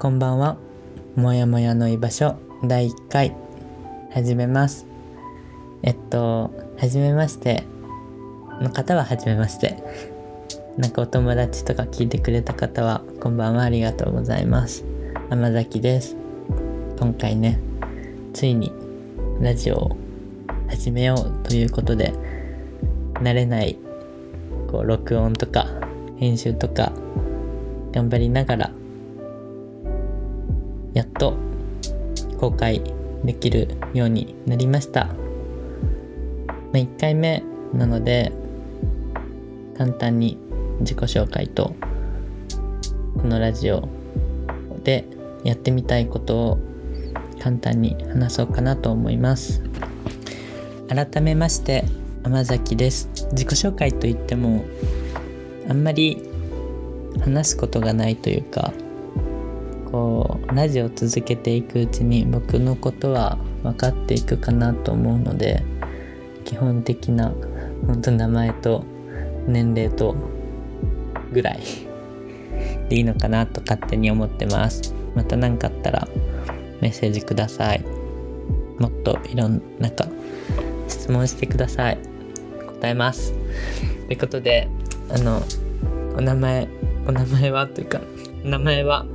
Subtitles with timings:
[0.00, 0.56] こんばんは。
[1.14, 3.36] もやもやの居場所第1回
[4.10, 4.86] 始めます。
[5.82, 7.64] えっと、はじめまして
[8.62, 9.76] の方ははじめまして。
[10.78, 14.86] なんかお友達とか聞いてくれた方はこんばんはありがとうございます。
[15.28, 16.16] 甘崎です。
[16.98, 17.60] 今回ね、
[18.32, 18.72] ついに
[19.38, 19.96] ラジオを
[20.70, 22.14] 始めようということで、
[23.16, 23.76] 慣れない
[24.70, 25.66] こう録音とか
[26.16, 26.90] 編集とか
[27.92, 28.79] 頑張りながら
[30.94, 31.36] やっと
[32.38, 32.82] 公開
[33.24, 35.06] できるようになりました。
[35.06, 35.14] ま
[36.74, 37.42] あ、1回目
[37.74, 38.32] なので
[39.76, 40.38] 簡単に
[40.80, 41.74] 自己紹介と
[43.20, 43.88] このラジオ
[44.84, 45.04] で
[45.44, 46.58] やってみたいことを
[47.40, 49.62] 簡単に話そうかなと思います。
[50.88, 51.84] 改めまして
[52.22, 53.08] 甘崎です。
[53.32, 54.64] 自己紹介といっても
[55.68, 56.22] あんまり
[57.20, 58.72] 話すことがないというか
[59.90, 65.62] こうラジオを続けていくうちに僕のことは分かっていくかなと思うので
[66.44, 67.32] 基本的な
[67.86, 68.84] 本当名前と
[69.46, 70.14] 年齢と
[71.32, 71.60] ぐらい
[72.88, 74.94] でいいのかなと勝手に思ってます。
[75.14, 76.08] また何かあったら
[76.80, 77.84] メッセージください。
[78.78, 80.06] もっといろんなか
[80.88, 81.98] 質問してください。
[82.80, 83.32] 答えます。
[84.06, 84.68] ということで
[85.08, 85.42] あの
[86.16, 86.68] お名前
[87.06, 87.66] お名前は？
[87.66, 88.00] というか
[88.44, 89.06] 名前は？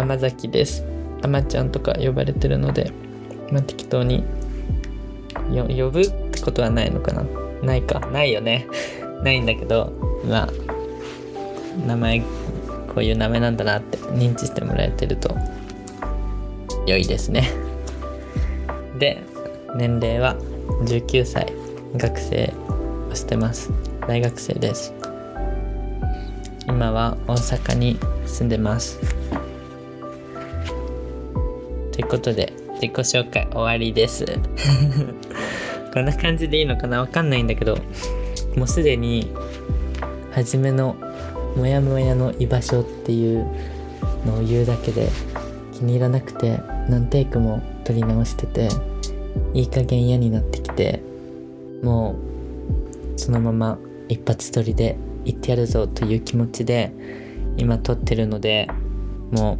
[0.00, 0.82] 甘崎です。
[1.22, 2.90] 甘ちゃんとか呼ばれてるので、
[3.52, 4.24] まあ、適当に
[5.50, 7.24] 呼ぶってことはないのかな？
[7.62, 8.00] ないか。
[8.10, 8.66] ないよね。
[9.22, 9.92] ないんだけど
[10.26, 10.48] まあ
[11.86, 12.26] 名前こ
[12.96, 15.36] ういう名前なんだなって認知してもらえてると
[16.86, 17.50] 良いですね。
[18.98, 19.22] で
[19.76, 20.36] 年齢は
[20.86, 21.52] 19歳。
[21.96, 22.52] 学生
[23.10, 23.70] をしてます。
[24.06, 24.94] 大学生です。
[26.68, 29.00] 今は大阪に住んでます。
[32.00, 34.24] ということで自己紹介終わりです。
[35.92, 37.00] こんな感じでいいのかな？
[37.00, 37.76] わかんないんだけど
[38.56, 39.30] もうすでに
[40.30, 40.96] 初めの
[41.56, 43.46] 「もやもやの居場所」っていう
[44.24, 45.08] のを言うだけで
[45.74, 46.58] 気に入らなくて
[46.88, 48.68] 何テイクも撮り直してて
[49.52, 51.02] いい加減嫌になってきて
[51.82, 52.14] も
[53.16, 53.78] うそのまま
[54.08, 54.96] 一発撮りで
[55.26, 56.92] 行ってやるぞという気持ちで
[57.58, 58.70] 今撮ってるので
[59.32, 59.58] も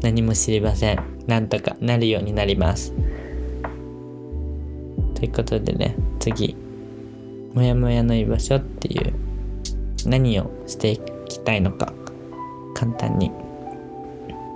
[0.02, 2.92] 何も知りませんなんとかなるようになります。
[5.14, 6.56] ということでね次
[7.54, 9.12] 「もやもやの居場所」っていう
[10.06, 11.92] 何をしていきたいのか
[12.74, 13.30] 簡単に。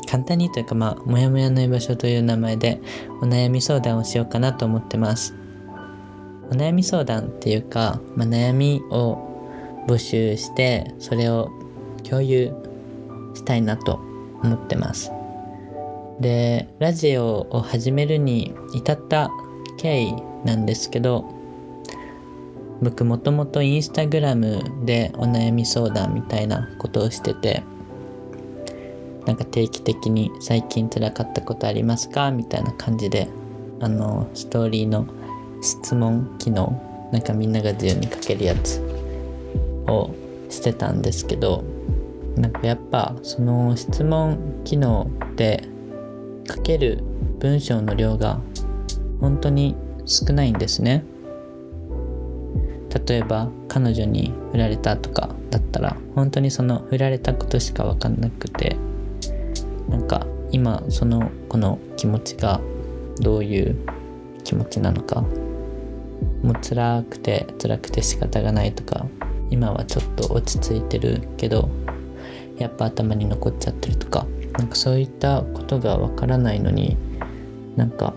[0.09, 2.81] 簡単にというかまあ「もやもやの居場所」という名前で
[3.21, 5.35] お悩み相談をしようかなと思ってます。
[6.51, 9.19] お悩み相談っていうか、まあ、悩みを
[9.89, 11.51] 募集してそれを
[12.05, 12.53] 共有
[13.35, 14.01] したいなと
[14.43, 15.16] 思ってます。
[16.21, 19.31] でラジオを始めるに至った
[19.77, 21.25] 経緯なんですけど
[22.83, 27.63] 僕もともとインスタグラムでお悩み相談みたいなことをしてて
[29.27, 33.29] なんか定期的に「最近辛かったことありますか?」みたいな感じで
[33.81, 35.07] あのストーリーの
[35.63, 36.81] 質問機能
[37.13, 38.81] なんかみんなが自由に書けるやつ
[39.87, 40.11] を
[40.49, 41.65] してたんですけど
[42.37, 45.63] なんかやっぱその質問機能で
[46.49, 47.03] 書ける
[47.39, 48.41] 文章の量が
[49.21, 51.05] 本当に少ないんですね。
[53.07, 58.77] 例えば彼女に振られたとかだったら本当にその振られたことしか分かんなくて
[59.89, 62.61] なんか今その子の気持ちが
[63.21, 63.77] どういう
[64.45, 65.23] 気持ちなのか
[66.43, 69.07] もう辛くて辛くて仕方がないとか
[69.51, 71.69] 今はちょっと落ち着いてるけど
[72.59, 74.27] やっぱ頭に残っちゃってるとか
[74.59, 76.97] なんかそういったことがわからないのに
[77.77, 78.15] なんか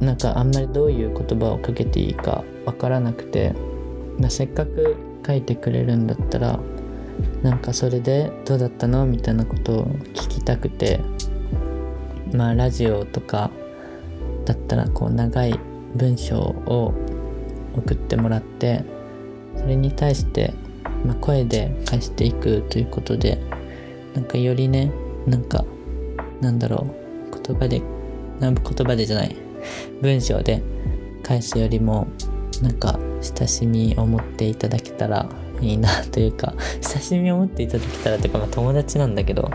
[0.00, 3.54] なんかあんまりどういう言葉をかけていいかわからなくて
[4.28, 4.96] せっかく
[5.26, 6.58] 書いてくれるんだったら
[7.42, 9.84] なんかそれでどうだったのみたいなことを
[10.14, 11.00] 聞きたくて
[12.32, 13.50] まあラジオとか
[14.44, 15.58] だったらこう長い
[15.94, 16.94] 文章を
[17.76, 18.84] 送ってもらって
[19.56, 20.54] それに対して、
[21.04, 23.40] まあ、声で返していくということで
[24.14, 24.92] なんかよりね
[25.26, 25.64] なんか
[26.40, 26.86] なんだろ
[27.32, 27.82] う言葉で
[28.40, 29.36] 言葉でじゃない
[30.00, 30.62] 文章で
[31.22, 32.08] 返すよりも
[32.62, 35.28] なんか親しみを持っていただけたら
[35.60, 39.50] いいなというか親しみを持っていただけたらというか、まあ、友達なんだけど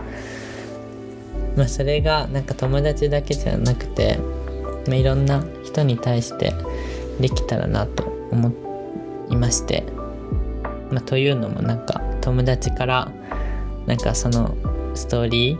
[1.56, 4.18] まあそれがなんか友達だけじゃなくて、
[4.86, 6.52] まあ、いろんな人に対して
[7.20, 8.52] できたらなと思
[9.30, 9.84] いまして、
[10.90, 13.12] まあ、というのもなんか友達から
[13.86, 14.56] なんかその
[14.94, 15.54] ストーリ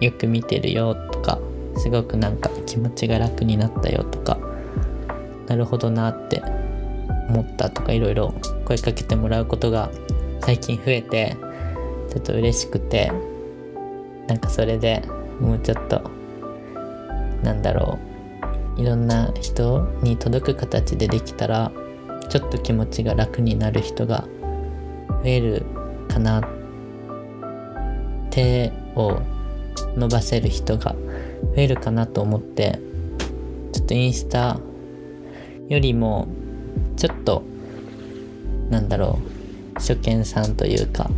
[0.00, 1.38] ーよく見てるよとか
[1.76, 4.38] すごくなんか気持ちが楽になったよとか
[5.48, 6.42] なるほどなって
[7.28, 8.34] 思ったとかいろいろ
[8.64, 9.90] 声かけてもらうことが
[10.42, 11.36] 最近増えて
[12.10, 13.10] ちょっと嬉しくて
[14.26, 15.02] なんかそれで
[15.40, 16.02] もうちょっと
[17.42, 17.98] なんだろ
[18.76, 21.72] ういろんな人に届く形でできたら
[22.28, 24.26] ちょっと気持ちが楽になる人が
[25.22, 25.66] 増える
[26.08, 26.63] かなって
[28.34, 29.20] 手を
[29.96, 32.80] 伸ばせる人が増えるかなと思って
[33.72, 34.58] ちょっとインスタ
[35.68, 36.26] よりも
[36.96, 37.44] ちょっと
[38.70, 39.20] なんだろ
[39.74, 41.08] う初見さんというか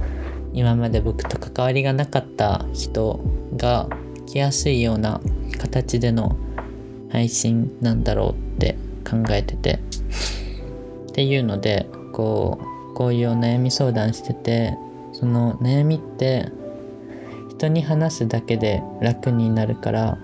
[0.52, 3.20] 今まで僕と関わりがなかった人
[3.56, 3.88] が
[4.26, 5.20] 来やすいような
[5.58, 6.36] 形での
[7.10, 8.76] 配信なんだろうって
[9.08, 9.80] 考えてて
[11.10, 14.76] っていうのでこうこういうお悩み相談してて
[15.12, 16.50] その悩みって
[17.56, 20.18] 人に話すだけで楽になるから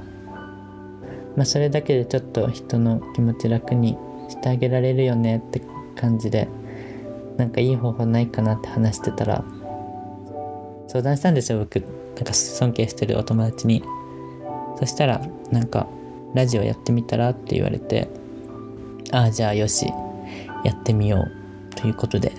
[1.37, 3.96] まあそれだけでちょっと人の気持ち楽に
[4.29, 5.62] してあげられるよねって
[5.96, 6.49] 感じで
[7.38, 9.44] なんかいい方法ないかなって話してたら
[10.88, 11.81] 相談したんですよ僕。
[12.17, 13.82] なんか尊敬してるお友達に。
[14.79, 15.87] そしたらなんか
[16.34, 18.08] ラジオやってみたらって言われて
[19.11, 19.87] ああじゃあよし
[20.64, 22.32] やってみようということで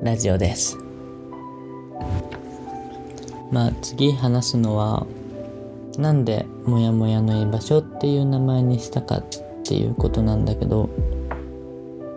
[0.00, 0.85] ラジオです。
[3.50, 5.06] まあ次話すのは
[5.98, 9.24] なんでモヤモヤの居場所っていう名前にしたかっ
[9.64, 10.90] ていうことなんだけど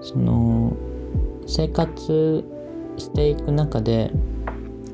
[0.01, 0.75] その
[1.47, 2.43] 生活
[2.97, 4.11] していく中で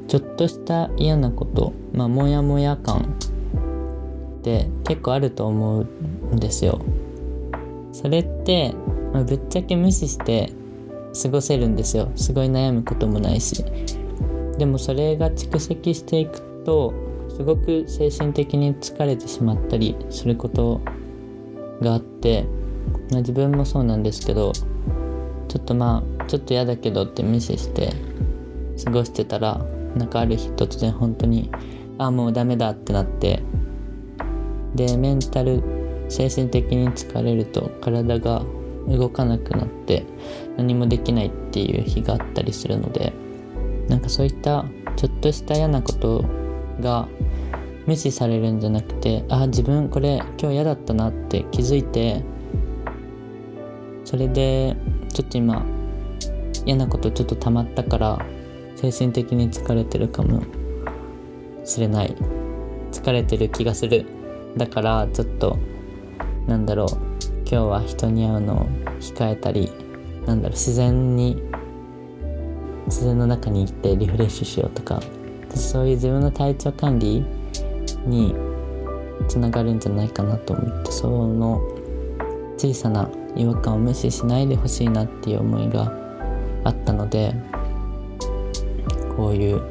[0.07, 3.17] ちょっとした嫌なことまあモヤモヤ感
[4.39, 5.83] って結構あると思う
[6.33, 6.79] んですよ。
[7.95, 8.73] それって、
[9.13, 10.51] まあ、ぶっちゃけ無視して
[11.23, 13.63] 過ごせるんですよすごい悩むこともないし
[14.57, 16.93] でもそれが蓄積していくと
[17.29, 20.81] すごく精神的に疲れてしまったりすること
[21.81, 22.45] があって、
[23.11, 27.91] まあ、自分もそうなんですけどちょっとまあちょっと嫌だけどって無視して
[28.83, 29.57] 過ごしてたら
[29.95, 31.49] なんかある日突然本当に
[31.97, 33.41] ああもうダメだってなって
[34.75, 35.63] でメンタル
[36.09, 38.43] 精神的に疲れると体が
[38.87, 40.05] 動かなくなって
[40.57, 43.13] 何もできないっていう日があったりするので
[43.87, 44.65] なんかそういった
[44.95, 46.25] ちょっとした嫌なこと
[46.81, 47.07] が
[47.85, 52.23] 無視されるんじゃなくてあ自分これ今日嫌だったなって気づいて
[54.03, 54.75] それで
[55.13, 55.65] ちょっと今
[56.65, 58.25] 嫌なことちょっと溜まったから
[58.75, 60.43] 精神的に疲れてるかも
[61.63, 62.15] しれない。
[62.91, 64.05] 疲れてる気がする。
[64.57, 65.57] だからちょっと
[66.47, 66.88] なんだろう
[67.39, 68.65] 今日は人に会うのを
[68.99, 69.71] 控えたり
[70.25, 71.41] なんだろう自然に
[72.87, 75.01] 自然の中に行ってリフレッシュしようとか
[75.55, 77.25] そういう自分の体調管理
[78.05, 78.35] に
[79.27, 81.61] つながるんじゃないかなと思ってその
[82.57, 85.91] 小さな違和感を無視しないでほしいなっていう思いが
[86.63, 87.33] あったので
[89.15, 89.61] こういう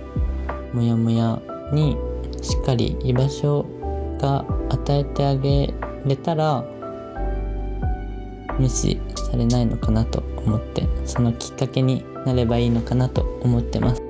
[0.72, 1.40] モヤモヤ
[1.72, 1.96] に
[2.43, 3.64] しっかり居場所
[4.19, 5.72] が与えてあげ
[6.05, 6.64] れたら
[8.58, 9.00] 無視
[9.31, 14.02] されないのかなと思ってそのきっかけになればいいのかなと思ってます。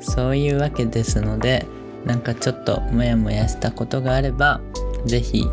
[0.00, 1.66] そういうわけですので
[2.04, 4.60] なんかちょっとモヤモヤしたことがあれば
[5.04, 5.44] 是非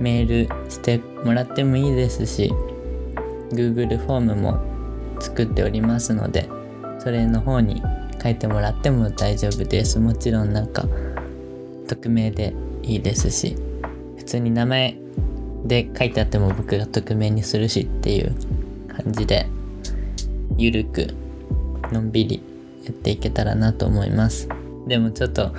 [0.00, 2.52] メールしてもらってもいいですし
[3.50, 4.60] Google フォームも
[5.20, 6.48] 作っておりますので
[6.98, 7.82] それの方に
[8.22, 9.98] 書いてもらっても大丈夫です。
[9.98, 10.86] もちろんなんか
[11.88, 13.56] 匿名でいいですし
[14.16, 14.96] 普通に名前
[15.64, 18.34] で書いてあっても僕が匿名にするしっていう
[18.88, 19.46] 感じで
[20.62, 21.14] ゆるく
[21.90, 22.42] のんびり
[22.84, 24.48] やっていけたらなと思います。
[24.86, 25.52] でもちょっと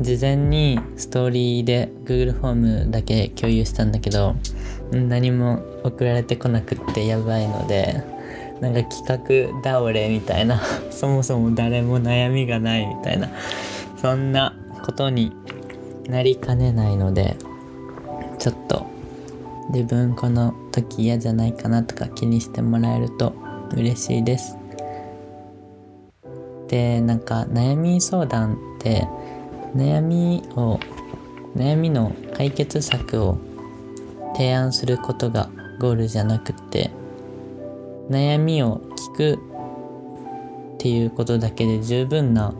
[0.00, 4.34] 事前にストーリーで Google フォームだけ共有したんだけど
[4.90, 8.02] 何も送られてこなくってやばいので
[8.60, 10.60] なんか企画倒れみたいな
[10.90, 13.28] そもそも誰も悩みがないみたいな
[13.96, 15.32] そんなことに
[16.08, 17.36] なりかねないので
[18.38, 18.86] ちょっと
[19.72, 23.34] 自分この時嫌じゃないかなとか気にしてもらえると
[23.76, 24.56] 嬉しいです。
[26.68, 29.06] でなんか悩み相談って
[29.76, 30.80] 悩みを
[31.54, 33.38] 悩みの解決策を
[34.34, 35.50] 提案することが
[35.80, 36.90] ゴールじゃなくて
[38.08, 42.54] 悩みを聞くっていうことだけで十分な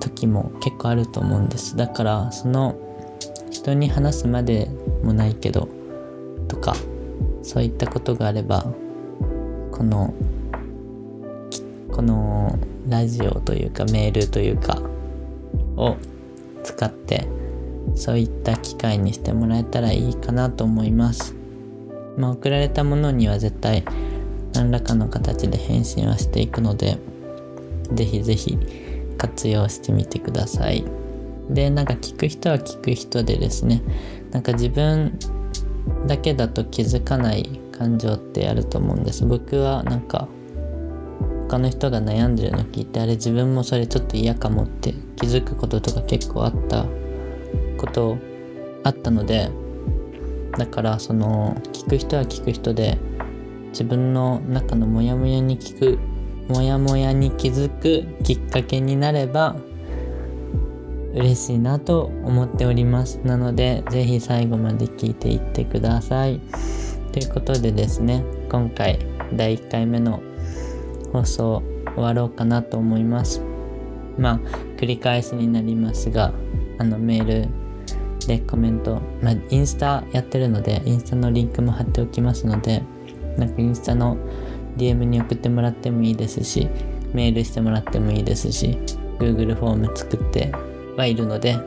[0.00, 1.76] 時も結構あると思うんです。
[1.76, 2.76] だからその
[3.50, 4.68] 人に話すまで
[5.02, 5.68] もないけど
[6.48, 6.74] とか
[7.42, 8.72] そういったことがあれば
[9.72, 10.14] この
[11.90, 14.80] このラジオというかメールというか
[15.76, 15.96] をを
[16.62, 17.26] 使って
[17.94, 21.34] そういった機会にしてもらえたらいいかなと思います。
[22.16, 23.84] まあ送られたものには絶対
[24.52, 26.98] 何らかの形で返信はしていくので
[27.92, 28.58] 是非是非
[29.18, 30.84] 活用してみてください。
[31.50, 33.82] でなんか聞く人は聞く人でですね
[34.30, 35.18] なんか自分
[36.06, 39.26] だけだと気づかない感情ってあると思うんです。
[39.26, 40.28] 僕はなんか
[41.48, 46.86] 他の人が悩んでるの聞いてあれ自分もそれちょっと嫌かもって気づくこととか結構あった
[47.76, 48.16] こと
[48.84, 49.50] あったので
[50.56, 52.98] だからその聞く人は聞く人で
[53.68, 55.98] 自分の中のモヤモヤに聞く
[56.48, 59.56] モヤモヤに気づくきっかけになれば
[61.14, 63.20] 嬉しいなと思っております。
[63.24, 66.40] なので是非最後まで聞いていってください。
[67.12, 68.98] ということでですね今回
[69.34, 70.22] 第1回目の
[71.12, 71.62] 放送
[71.94, 73.42] 終わろうかなと思います。
[74.18, 74.38] まあ
[74.78, 76.32] 繰り返しになりますが
[76.78, 77.48] あのメール
[78.26, 82.82] でコメント、まあ、インスタやってるのでインスタのリンクも貼っておきますので
[83.36, 84.16] なんかインスタの
[84.76, 86.68] DM に送ってもらってもいいですし
[87.12, 88.78] メールしてもらってもいいですし
[89.18, 90.52] Google フォーム作って
[90.96, 91.58] はいるので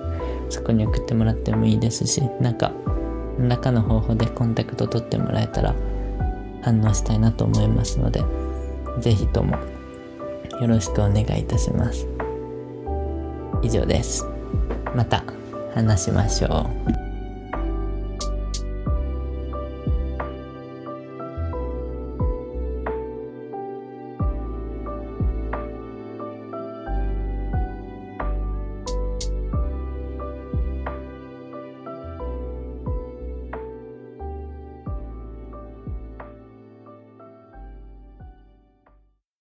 [0.50, 2.72] そこに送ってもらってもいいですしなんか
[3.38, 5.76] 何らかの方法でコンタクト取ってもらえたら
[6.62, 8.24] 反応したいなと思いますので
[9.00, 9.58] 是非とも
[10.62, 12.08] よろしくお願いいたします。
[13.62, 14.26] 以上です。
[14.96, 15.24] また
[15.74, 16.70] 話しましょ
[17.12, 17.15] う。